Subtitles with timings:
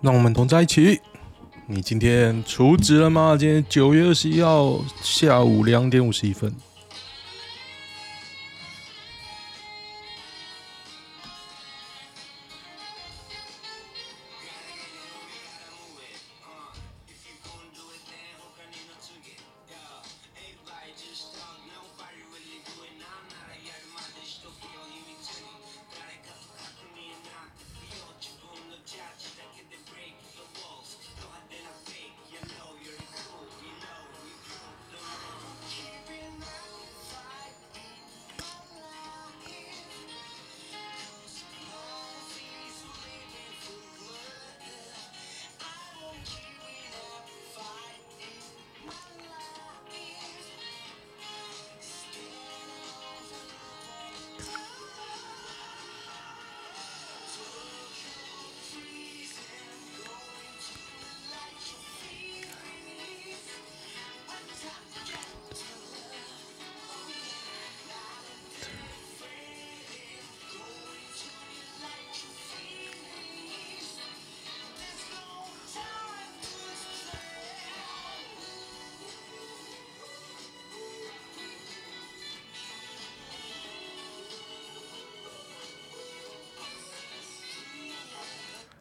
[0.00, 1.00] 让我们同在一起。
[1.66, 3.36] 你今天除职了吗？
[3.38, 6.52] 今天九月二十一号下午两点五十一分。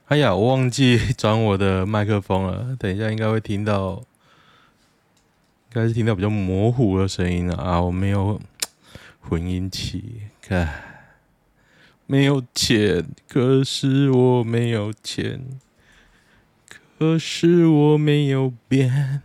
[0.10, 2.76] 哎呀，我忘记 转我的麦克风了。
[2.80, 4.02] 等一下应该会听到，
[5.70, 7.80] 应该是听到比较模糊的声音了啊！
[7.80, 8.42] 我没有
[9.20, 10.68] 混音器，看
[12.08, 15.46] 没有钱，可是我没有钱，
[16.98, 19.22] 可是我没有变。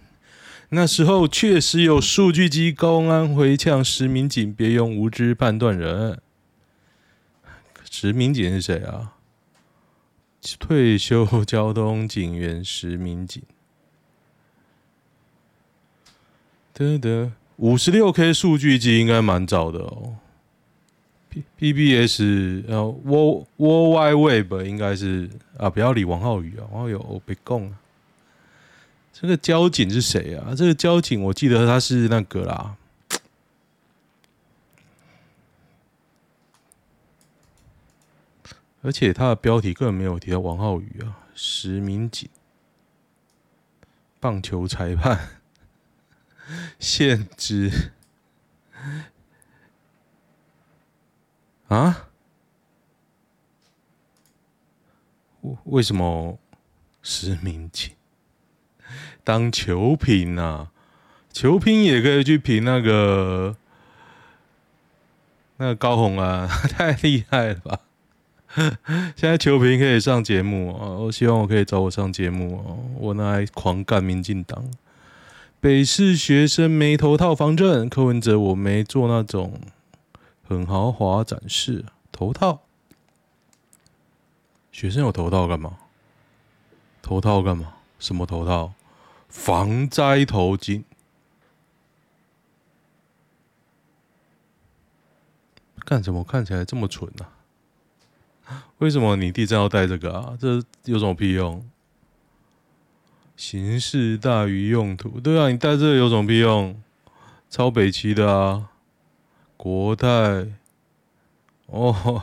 [0.68, 6.20] 那时候确实有数据机公安回呛石民警，别用无知判断人。
[7.90, 9.12] 石民警是谁啊？
[10.60, 13.42] 退休交通警员石民警，
[16.74, 20.16] 得得五十六 K 数据机应该蛮早的哦。
[21.56, 27.72] P B S 呃，W Wide Web 应该是啊，不要理王浩宇啊，王浩宇我别讲啊。
[29.12, 30.54] 这个交警是谁啊？
[30.54, 32.76] 这个交警我记得他是那个啦。
[38.84, 42.28] 而且他的标题根本没有提到王浩宇啊，石民警、
[44.20, 45.40] 棒球裁判、
[46.78, 47.92] 现职
[51.68, 52.10] 啊？
[55.40, 56.38] 为为什么
[57.02, 57.90] 石民警
[59.24, 60.72] 当球评啊？
[61.32, 63.56] 球评也可以去评那个
[65.56, 67.80] 那个高红啊， 太厉害了吧！
[69.16, 70.88] 现在球评可以上节目啊！
[70.90, 74.70] 我希望我可以找我上节目哦，我拿来狂干民进党。
[75.60, 79.60] 北市学生没头套防震，柯文哲我没做那种
[80.46, 82.60] 很豪华展示头套。
[84.70, 85.78] 学生有头套干嘛？
[87.02, 87.74] 头套干嘛？
[87.98, 88.74] 什么头套？
[89.28, 90.84] 防灾头巾。
[95.84, 96.22] 干什么？
[96.22, 97.28] 看起来这么蠢啊？
[98.78, 100.34] 为什么你地震要带这个啊？
[100.40, 101.64] 这有什么屁用？
[103.36, 106.80] 形式大于用途，对啊，你带这个有什么屁用？
[107.50, 108.70] 超北七的啊，
[109.56, 110.08] 国泰
[111.66, 112.22] 哦，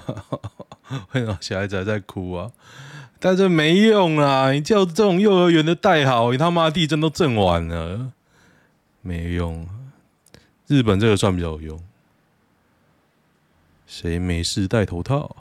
[1.14, 2.52] 为什么小孩子还在哭啊？
[3.20, 4.52] 带这没用啊！
[4.52, 8.12] 你叫这种幼儿园的带好，你他妈地震都震完了，
[9.02, 9.68] 没用。
[10.68, 11.84] 日本这个算比较有用。
[13.91, 15.35] 谁没事戴头套？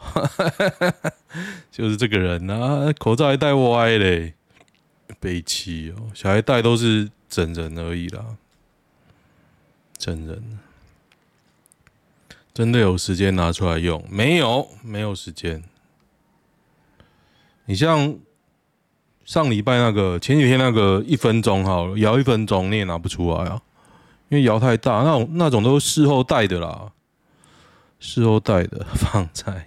[1.71, 4.35] 就是这个人、啊，口罩还戴歪嘞，
[5.21, 6.11] 悲戚哦！
[6.13, 8.25] 小孩戴都是整人而已啦，
[9.97, 10.59] 整人，
[12.53, 14.05] 真的有时间拿出来用？
[14.11, 15.63] 没有，没有时间。
[17.67, 18.17] 你像
[19.25, 23.63] 上礼拜那个，前几天那个一分钟好了，摇一分钟你也拿不出来啊，
[24.29, 26.91] 因为摇太大，那种那种都是事后戴的啦。
[28.01, 29.67] 事后带的放在，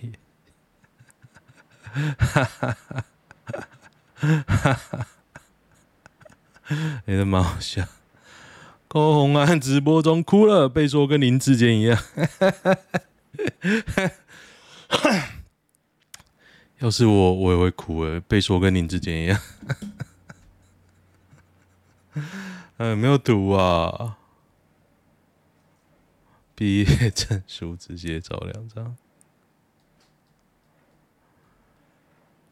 [2.18, 2.77] 哈哈哈
[4.15, 5.07] 哈哈哈！
[7.06, 7.85] 你的蛮好笑。
[8.88, 12.03] 高虹安直播中哭了，被说跟林志坚一样。
[16.80, 19.39] 要是我，我也会哭诶，被说跟林志坚一样。
[22.77, 24.18] 嗯，没有毒啊。
[26.55, 28.95] 毕业证书直接找两张，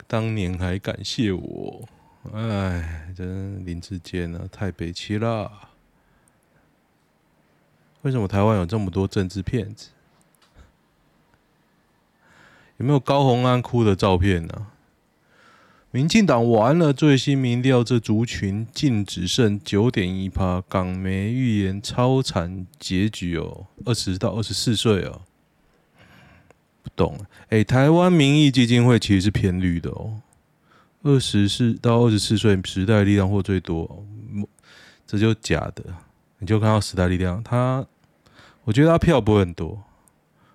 [0.08, 1.88] 当年还感谢我，
[2.34, 5.70] 哎，真林志坚啊，太北七了。
[8.02, 9.90] 为什么台湾有这么多政治骗子？
[12.78, 14.71] 有没有高虹安哭的照片呢、啊？
[15.94, 20.64] 民进党完了，最新民调，这族群竟只剩九点一趴。
[20.70, 25.22] 港媒预言超惨结局哦，二十到二十四岁哦。
[26.82, 30.22] 不懂哎、台湾民意基金会其实是偏绿的哦。
[31.04, 34.48] 二十四到二十四岁，时代力量或最多、哦，
[35.06, 35.84] 这就假的。
[36.40, 37.86] 你就看到时代力量，他，
[38.64, 39.84] 我觉得他票不会很多。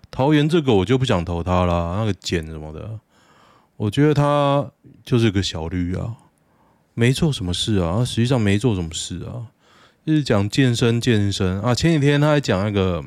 [0.09, 2.99] 桃园这个我就不想投他了，那个简什么的，
[3.77, 4.71] 我觉得他
[5.03, 6.17] 就是个小绿啊，
[6.93, 9.47] 没做什么事啊，实际上没做什么事啊，
[10.03, 11.73] 一直讲健身健身啊。
[11.73, 13.05] 前几天他还讲那个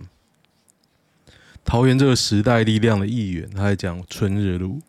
[1.65, 4.81] 桃园这个时代力量的议员，他还讲春日路，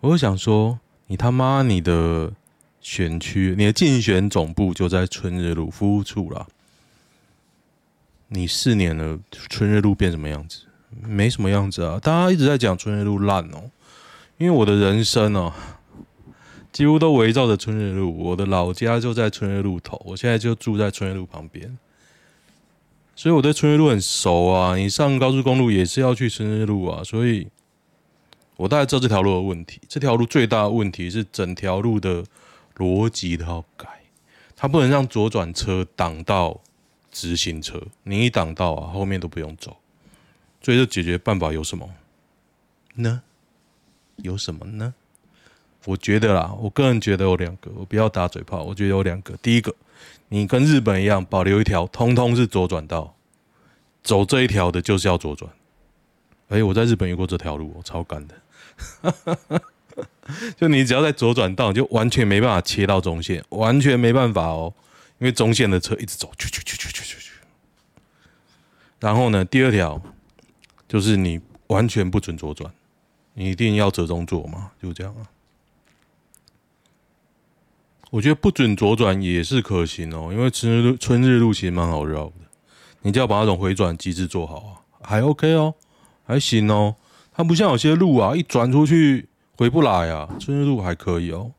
[0.00, 0.78] 我就想说，
[1.08, 2.32] 你他妈你的
[2.80, 6.46] 选区，你的竞选总部就在春日路服务处了。
[8.28, 10.60] 你四年了，春日路变什么样子？
[11.02, 11.98] 没什么样子啊！
[12.00, 13.70] 大家一直在讲春日路烂哦，
[14.38, 15.52] 因为我的人生哦，
[16.72, 18.16] 几乎都围绕着春日路。
[18.16, 21.78] 我的老家就在春日路头，我现在就住在春日路旁边，
[23.14, 24.76] 所以我对春日路很熟啊。
[24.76, 27.48] 你上高速公路也是要去春日路啊，所以
[28.56, 29.80] 我大概知道这条路的问题。
[29.88, 32.24] 这条路最大的问题是整条路的
[32.76, 33.88] 逻辑都要改，
[34.56, 36.60] 它不能让左转车挡到。
[37.16, 39.76] 直行车，你一挡到啊，后面都不用走。
[40.60, 41.88] 所以这解决办法有什么
[42.96, 43.22] 呢？
[44.16, 44.94] 有什么呢？
[45.84, 48.62] 我觉得啦，我个人觉得有两个，我不要打嘴炮。
[48.62, 49.74] 我觉得有两个，第一个，
[50.28, 53.14] 你跟日本一样，保留一条，通通是左转道，
[54.02, 55.50] 走这一条的就是要左转。
[56.48, 58.34] 哎，我在日本有过这条路，我超干的。
[60.56, 64.72] 就你只要在左转道，就完全没办法切到中线，完全没办法哦。
[65.18, 67.30] 因为中线的车一直走，去去去去去去去。
[69.00, 70.00] 然后呢，第二条
[70.88, 72.72] 就是你完全不准左转，
[73.34, 75.28] 你一定要折中做嘛，就这样啊。
[78.10, 82.32] 我觉得不准左转也是可行哦，因为春日路春日路其实蛮好绕的，
[83.02, 84.70] 你只要把那种回转机制做好啊，
[85.02, 85.74] 还 OK 哦，
[86.24, 86.96] 还行哦。
[87.32, 91.52] 它不像有些路啊，一转出去回不来啊，春日路还可以哦。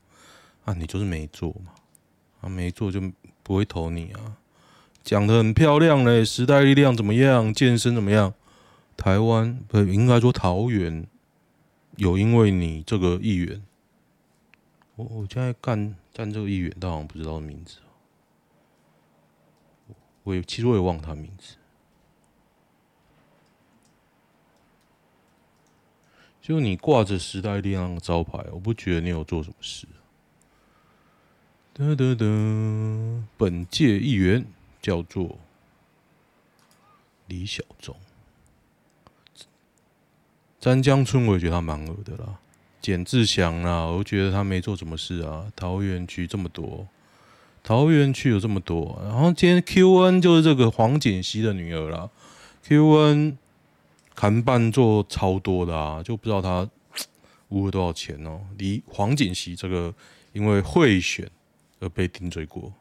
[0.64, 1.72] 啊，你就是没做嘛，
[2.40, 3.00] 啊，没做就。
[3.46, 4.34] 不会投你啊！
[5.04, 7.54] 讲得很漂亮嘞，时代力量怎么样？
[7.54, 8.34] 健身怎么样？
[8.96, 11.06] 台湾不应该说桃园
[11.96, 13.62] 有因为你这个议员，
[14.96, 17.78] 我我现在干干这个议员，但好像不知道名字。
[20.22, 21.56] 我也其实我也忘他名字。
[26.42, 29.86] 就你挂着时代力量的招牌，我不觉得你有做什么事。
[31.72, 34.46] 得得得，本届议员
[34.80, 35.38] 叫做
[37.26, 37.96] 李小忠，
[40.66, 42.40] 詹江村我也觉得他蛮恶的啦。
[42.82, 45.46] 简志祥啦，我觉得他没做什么事啊。
[45.54, 46.88] 桃园区这么多，
[47.62, 52.10] 桃园区有这么多，然后今天 Q N 就是这个黄锦熙的女儿啦。
[52.64, 53.38] Q N
[54.16, 56.68] 看办做超多的啊，就不知道他
[57.50, 58.40] 污 了多少钱哦。
[58.58, 59.94] 离黄锦熙这个
[60.32, 61.30] 因为贿选。
[61.78, 62.72] 而被定罪过，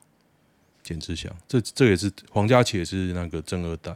[0.81, 3.93] 简志祥，这这也是黄家琪也是那个正二代，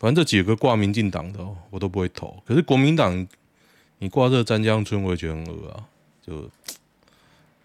[0.00, 2.42] 反正这几个挂民进党的，我都不会投。
[2.46, 3.28] 可是国民党，
[3.98, 5.84] 你挂这个詹江村，我也觉得很恶啊，
[6.26, 6.50] 就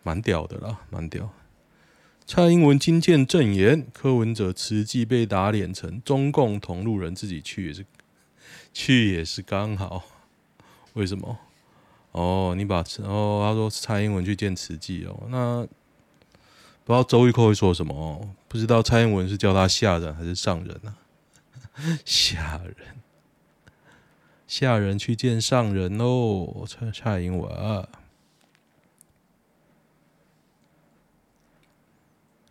[0.03, 1.31] 蛮屌的啦，蛮屌。
[2.27, 7.85] 蔡英文惊见证言，柯文哲慈济被打脸成中共同路人，自己去也是
[8.73, 10.03] 去也是刚好。
[10.93, 11.37] 为什么？
[12.11, 15.67] 哦，你把哦，他说蔡英文去见慈济哦，那。
[16.83, 18.29] 不知道周玉蔻会说什么哦？
[18.47, 20.93] 不知道蔡英文是叫他下人还是上人啊？
[22.05, 23.03] 下人，
[24.47, 26.65] 下人去见上人喽！
[26.65, 27.89] 蔡蔡英文啊，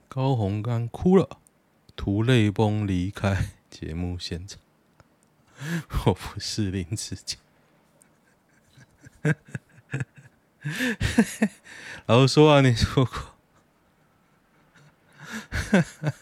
[0.09, 1.39] 高洪刚哭了，
[1.97, 4.61] 吐泪崩离开节目现场。
[6.05, 7.39] 我不是林智坚，
[12.07, 13.35] 老实说啊，你说过。
[15.51, 16.15] 哈哈哈哈哈！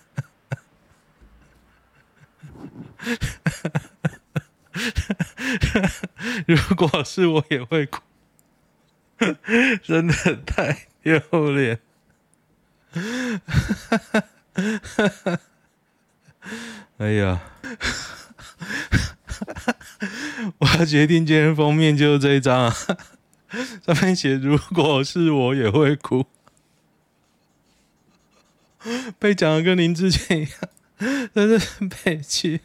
[6.46, 8.00] 如果是我也会哭，
[9.82, 10.14] 真的
[10.46, 11.20] 太丢
[11.52, 11.80] 脸。
[12.92, 13.00] 哈
[13.98, 14.22] 哈
[14.54, 15.38] 哈哈！
[16.98, 17.40] 哎呀，
[20.58, 22.76] 我要决定今天封面就是这一张啊，
[23.86, 26.26] 上面写：如果是我也会哭。
[29.18, 30.52] 被讲的跟林志坚一样，
[31.34, 32.60] 真是悲气。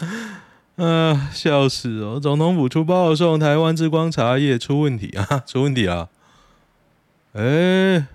[0.76, 2.18] 啊，笑死哦！
[2.18, 6.08] 总统府出报送台湾之光茶叶出问题啊， 出问题啊！
[7.32, 8.06] 哎、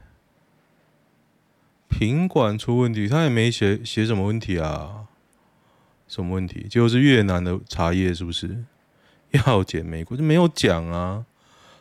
[1.88, 5.06] 品管出问题，他也没写写什么问题啊？
[6.08, 6.68] 什么问题？
[6.70, 8.64] 就是越南的茶叶是不是
[9.32, 10.18] 要检美国？
[10.18, 11.26] 就没有讲啊？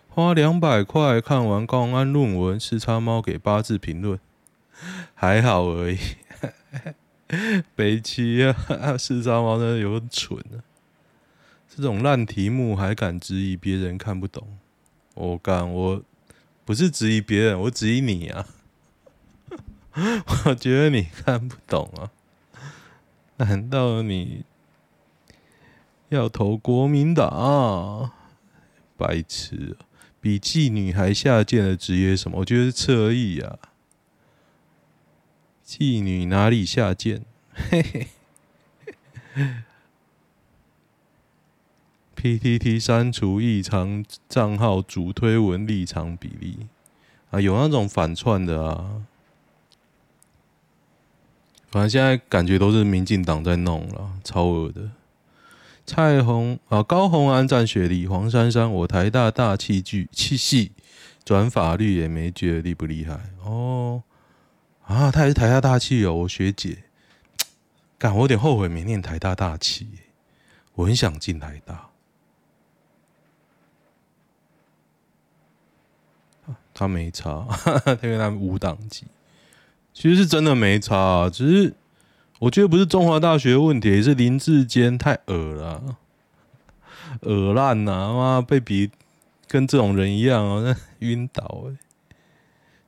[0.08, 4.18] 花两百块看完高虹安论文，四叉猫给八字评论，
[5.14, 5.99] 还好而已。
[7.75, 8.54] 北齐啊，
[8.99, 10.62] 四叉猫真的有点蠢啊！
[11.75, 14.59] 这种烂题目还敢质疑别人看不懂？
[15.14, 16.02] 我干，我
[16.64, 18.47] 不是质疑别人，我质疑你啊！
[20.47, 22.11] 我觉得你看不懂啊！
[23.37, 24.45] 难道你
[26.11, 28.12] 要投国民党？
[28.97, 29.76] 白痴！
[30.21, 32.38] 比妓女还下贱的职业什么？
[32.38, 33.59] 我觉得是侧翼啊！
[35.66, 37.23] 妓女哪里下贱？
[37.54, 38.06] 嘿嘿。
[42.16, 46.66] PTT 删除异常账号主推文立场比例
[47.30, 49.02] 啊，有那种反串的啊。
[51.71, 54.90] 反正现在感觉都是民进党在弄了，超恶的。
[55.85, 60.73] 蔡虹啊，高虹安战学历，黄珊珊我台大大气剧气系
[61.25, 64.02] 转法律也没觉得厉不厉害哦。
[64.87, 66.85] 啊，他也是台大大气哦，我学姐。
[67.99, 69.88] 干，我有点后悔没念台大大气，
[70.75, 71.88] 我很想进台大。
[76.75, 77.47] 他没差，
[78.03, 79.07] 因为他们无党籍，
[79.93, 81.31] 其实是真的没差。
[81.31, 81.75] 只是
[82.41, 85.97] 我觉得不是中华大学问题，是林志坚太恶了，
[87.21, 88.12] 恶烂呐！
[88.12, 88.91] 妈被比
[89.47, 90.76] 跟这种人一样哦，那
[91.07, 91.76] 晕倒哎！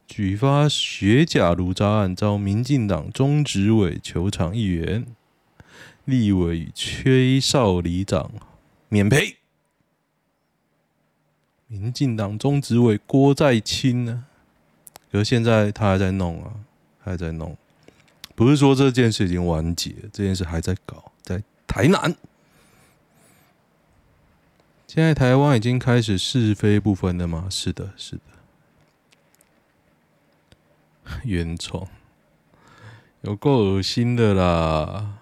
[0.06, 5.04] 举发学甲炉渣案遭民进党中执委求偿议员，
[6.04, 8.30] 立委缺少里长
[8.88, 9.36] 免赔。
[11.66, 14.25] 民进党中执委郭在清呢？
[15.10, 16.52] 可是现在他还在弄啊，
[17.00, 17.56] 还在弄，
[18.36, 22.14] 不是说这件事已经完结，这件事还在搞，在台南。
[24.86, 27.48] 现在台湾已经开始是非不分了吗？
[27.50, 28.22] 是的，是的。
[31.25, 31.86] 原创
[33.22, 35.18] 有够恶心的啦！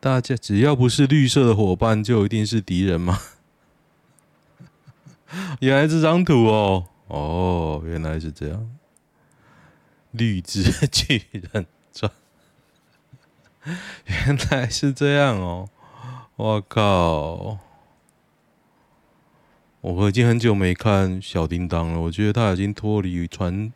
[0.00, 3.18] 大家只要不是绿色的伙伴，就一定是敌人吗？
[5.60, 8.70] 原来这张图哦，哦，原来是这样。
[10.10, 12.10] 绿之巨人传，
[14.06, 15.68] 原来是这样哦。
[16.36, 17.58] 我靠！
[19.80, 23.72] 我已经很久没看小叮当了，我觉得他已经脱离传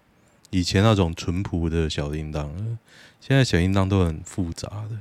[0.50, 2.78] 以前那种淳朴的小叮当。
[3.20, 5.00] 现在小叮当都很复杂的。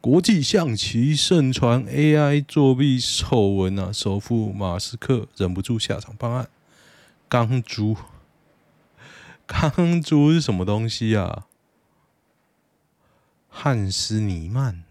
[0.00, 6.48] 国际象棋盛传 AI 作弊丑闻啊，首富马斯克忍不住下场办案。
[7.28, 7.96] 钢珠，
[9.46, 11.46] 钢珠是什么东西啊？
[13.48, 14.84] 汉斯尼曼，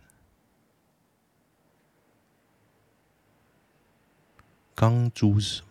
[4.75, 5.61] 钢珠是？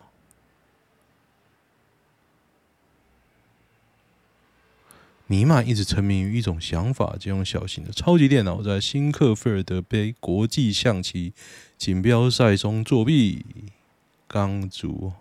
[5.28, 11.33] 尼曼一直沉迷于一种想法，就用小型的超级电脑在新克菲尔德杯国际象棋
[11.76, 13.45] 锦标赛中作弊。
[14.28, 15.12] 钢珠，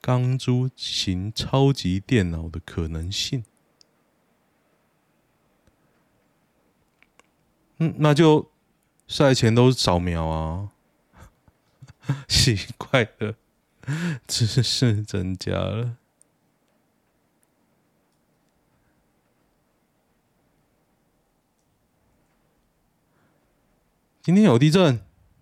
[0.00, 3.44] 钢珠型超级电脑的可能性？
[7.78, 8.50] 嗯，那就
[9.06, 10.70] 赛前都扫描啊。
[12.28, 13.34] 奇怪的
[14.26, 15.96] 知识增加了。
[24.22, 25.00] 今天有地震，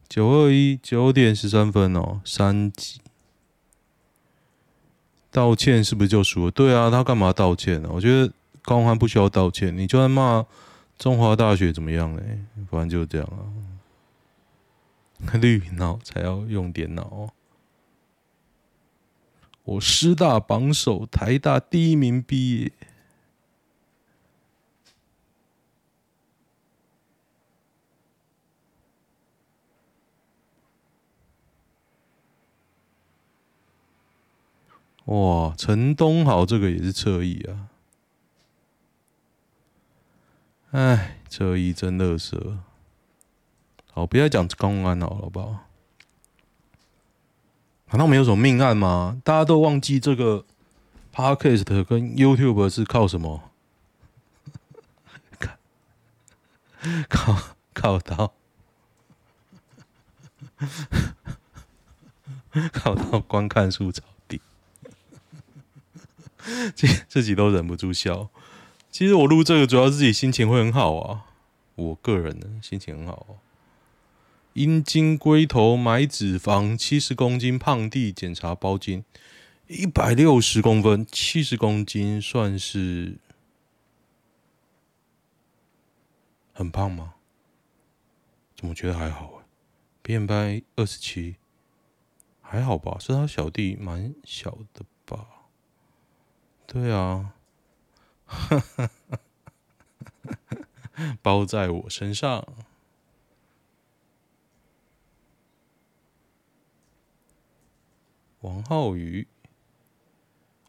[0.08, 3.00] 九二一九点十三分哦，三级。
[5.30, 6.50] 道歉是不是就输了？
[6.50, 7.90] 对啊，他干嘛道歉呢？
[7.92, 10.44] 我觉得高虹安不需要道歉，你就算骂
[10.98, 12.22] 中华大学怎么样呢？
[12.70, 13.69] 反正就这样啊。
[15.40, 17.32] 绿脑才要用电脑哦。
[19.62, 22.72] 我师大榜首，台大第一名毕业。
[35.04, 37.68] 哇，陈东豪这个也是侧翼啊！
[40.70, 42.58] 哎，侧翼真乐色。
[43.92, 45.66] 好，不要讲公安了，好不好？
[47.90, 49.20] 难道没有什么命案吗？
[49.24, 50.44] 大家都忘记这个
[51.12, 53.42] Podcast 跟 YouTube 是靠什么？
[57.10, 57.36] 靠
[57.74, 58.32] 靠到
[62.72, 64.40] 靠到观看数超低，
[66.74, 68.30] 这自己都忍不住笑。
[68.90, 71.26] 其实我录这个主要自己心情会很好啊，
[71.74, 73.32] 我个人的心情很好啊。
[74.54, 79.04] 阴茎龟头买脂肪，七十公斤胖弟检查包茎，
[79.68, 83.18] 一百六十公分，七十公斤算是
[86.52, 87.14] 很胖吗？
[88.56, 89.44] 怎么觉得还好啊
[90.02, 91.36] ？BMI 二十七，
[92.42, 92.98] 还好吧？
[92.98, 95.26] 是他小弟蛮小的吧？
[96.66, 97.34] 对啊，
[101.22, 102.44] 包在我身上。
[108.40, 109.28] 王浩宇，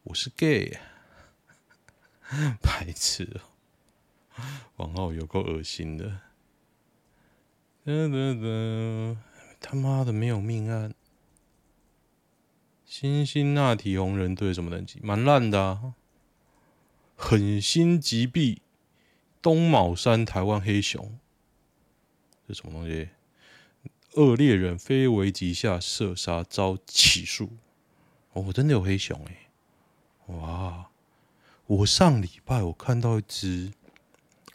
[0.04, 0.78] 我是 gay，
[2.62, 4.44] 白痴哦！
[4.76, 6.20] 王浩宇有够恶心的，
[7.86, 9.18] 噔噔噔，
[9.62, 10.94] 他妈的没有命案！
[12.84, 15.00] 辛辛那提红人队什么等级？
[15.02, 15.94] 蛮烂的啊！
[17.16, 18.60] 狠心击毙
[19.42, 21.18] 东卯山台湾黑熊，
[22.46, 23.12] 这什么东西？
[24.16, 27.50] 恶猎人非危急下射杀遭起诉。
[28.34, 29.48] 哦，我真的有黑熊哎！
[30.34, 30.88] 哇，
[31.66, 33.72] 我上礼拜我看到一只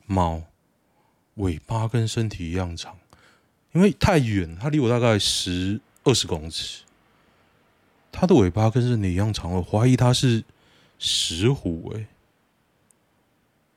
[0.07, 0.43] 猫，
[1.37, 2.99] 尾巴跟身体一样长，
[3.73, 6.83] 因为太远，它离我大概十二十公尺。
[8.13, 10.45] 它的尾巴跟身体一样长，我怀疑它是
[10.99, 12.07] 石虎哎，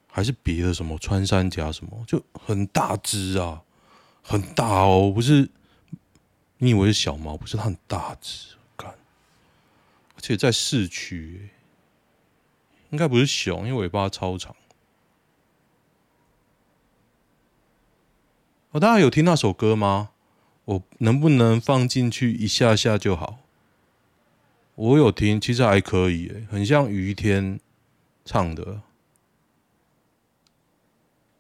[0.08, 3.64] 还是别的什么穿山甲什么，就很大只啊，
[4.22, 5.50] 很大哦，不是。
[6.60, 7.36] 你以为是小猫？
[7.36, 8.92] 不是，它很大只，看，
[10.16, 11.50] 而且在市区，
[12.90, 14.56] 应该不是熊，因为尾巴超长。
[18.72, 20.12] 哦，大家有听那首歌吗？
[20.66, 23.40] 我能不能放进去一下下就好？
[24.76, 27.60] 我有听，其实还可以，诶，很像于天
[28.24, 28.82] 唱的。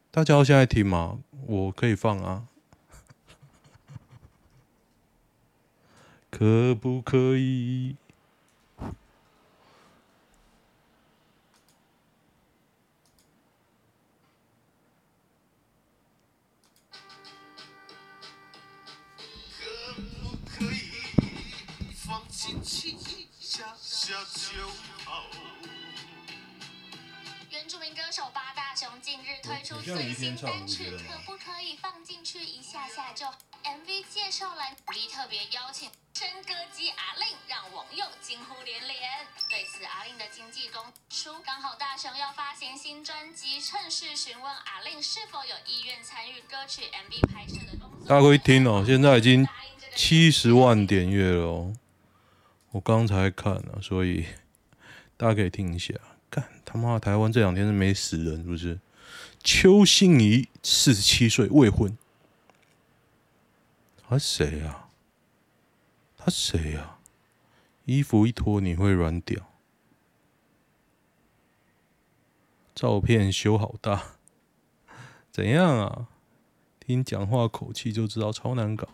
[0.09, 1.19] 大家要现在听吗？
[1.45, 2.47] 我可以放啊。
[6.31, 7.97] 可不可以？
[19.57, 20.91] 可不可以
[21.93, 24.67] 放进去一下下就
[25.03, 25.25] 好？
[27.49, 33.25] 原住民歌手八大熊近日推出最新单曲，可不可以放进去一下下就
[33.63, 35.89] ？MV 介绍栏里特别邀请。
[36.19, 38.99] 真歌姬阿令让网友惊呼连连。
[39.47, 48.05] 对此，阿令的经纪公司说，刚好大雄要发行新专辑，趁势询问阿令是否有意愿参与歌曲 MV 拍摄的工作。
[48.05, 49.47] 大家可以听哦，现在已经
[49.95, 51.73] 七十万点阅了哦。
[52.71, 54.25] 我刚才看了，所以
[55.15, 55.93] 大家可以听一下。
[56.29, 58.77] 干他妈，台湾这两天是没死人是不是？
[59.41, 61.97] 邱心怡四十七岁未婚，
[64.05, 64.88] 他谁啊？
[66.29, 66.97] 谁呀？
[67.85, 69.47] 衣服一脱你会软屌，
[72.75, 74.17] 照片修好大，
[75.31, 76.07] 怎样啊？
[76.79, 78.87] 听讲话口气就知道超难搞，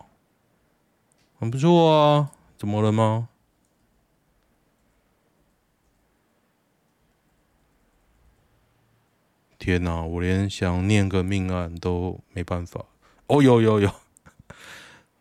[1.37, 3.29] 很不错啊，怎么了吗？
[9.57, 12.85] 天哪，我连想念个命案都没办法。
[13.27, 14.04] 哦，有有有。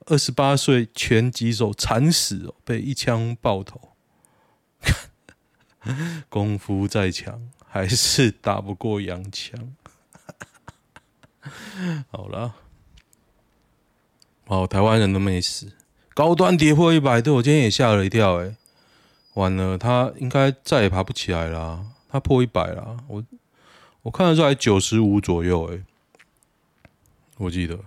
[0.06, 3.92] 二十八岁拳击手惨死哦，被一枪爆头。
[6.28, 9.74] 功夫再强，还是打不过洋枪。
[12.10, 12.54] 好了，
[14.46, 15.72] 哦，台湾人都没死，
[16.14, 18.42] 高端跌破一百，对我今天也吓了一跳。
[18.42, 18.56] 哎，
[19.34, 21.84] 完了，他应该再也爬不起来了。
[22.08, 23.24] 他破一百了，我
[24.02, 25.70] 我看的时候还九十五左右。
[25.72, 25.82] 哎，
[27.36, 27.78] 我记得。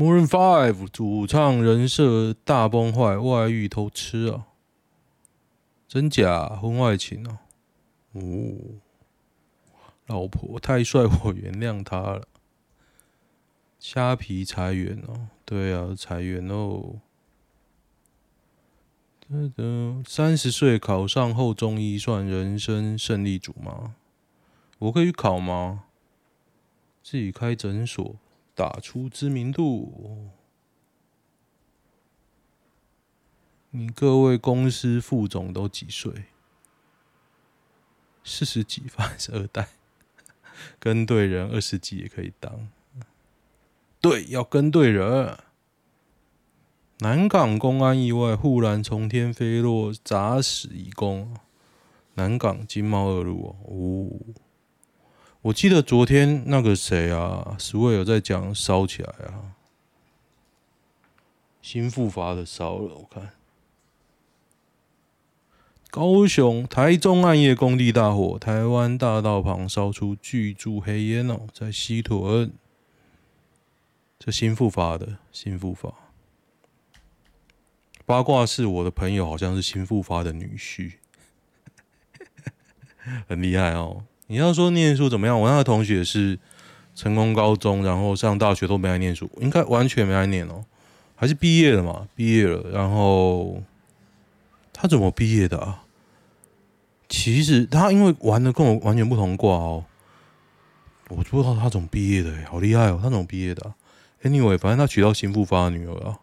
[0.00, 4.46] Maroon Five 主唱人设大崩坏，外遇偷吃啊？
[5.86, 7.38] 真假婚外情哦？
[8.12, 8.22] 哦，
[10.06, 12.26] 老婆太帅，我原谅他了。
[13.78, 15.28] 虾皮裁员哦？
[15.44, 16.94] 对啊，裁员哦。
[19.30, 23.96] 噔噔，三十岁考上后中医，算人生胜利组吗？
[24.78, 25.84] 我可以考吗？
[27.02, 28.16] 自己开诊所。
[28.60, 30.28] 打出知名度，
[33.70, 36.24] 你各位公司副总都几岁？
[38.22, 39.70] 四十几，反正是二代，
[40.78, 42.68] 跟对人，二十几也可以当。
[43.98, 45.38] 对，要跟对人。
[46.98, 51.34] 南港公安意外，忽然从天飞落，砸死一工。
[52.12, 54.34] 南港经贸二路哦，
[55.42, 59.56] 我记得昨天那个谁啊，十位有在讲烧起来啊，
[61.62, 63.30] 新复发的烧了，我看。
[65.90, 72.52] 高雄、台中暗夜工地大火，台湾大道旁烧出巨柱黑烟哦，在西屯，
[74.18, 75.92] 这新复发的，新复发。
[78.04, 80.92] 八卦是我的朋友，好像是新复发的女婿，
[83.26, 84.04] 很厉害哦。
[84.30, 85.38] 你要说念书怎么样？
[85.40, 86.38] 我那个同学是
[86.94, 90.64] 成功高中，然后上大学都没来念书，应该完全没来念哦，
[91.16, 92.06] 还是毕业了嘛？
[92.14, 93.62] 毕业了，然后。
[94.72, 95.82] 他怎么毕业的啊？
[97.06, 99.84] 其实他因为玩的跟我完全不同挂哦，
[101.08, 102.98] 我不知道他怎么毕业的，好厉害哦！
[103.02, 103.74] 他怎么毕业的
[104.22, 106.20] ？Anyway，反正他娶到新富发的女儿啊，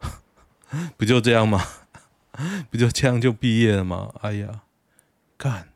[0.96, 1.62] 不就这样吗？
[2.70, 4.10] 不就这样就毕业了吗？
[4.22, 4.62] 哎呀，
[5.36, 5.68] 干，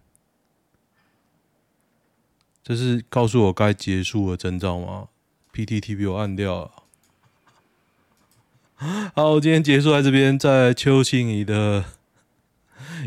[2.69, 5.09] 这是告诉我该结束的征兆吗
[5.55, 6.71] ？PTT 被我按掉了。
[9.17, 11.87] 好，今天结束在这边，在邱心怡的。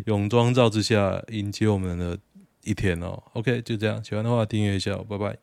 [0.06, 2.18] 泳装照之下迎接我们的
[2.64, 3.22] 一天哦。
[3.34, 5.38] OK，就这样，喜欢的话订阅一下，拜拜。